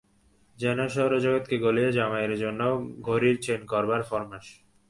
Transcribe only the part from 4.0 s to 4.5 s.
ফর্মাশ।